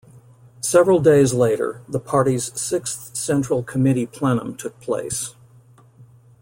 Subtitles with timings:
[0.61, 5.35] Several days later the party's Sixth Central Committee plenum took place.